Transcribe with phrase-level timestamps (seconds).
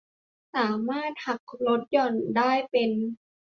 [0.55, 2.89] สามารถหักลดหย่อนได้เป็น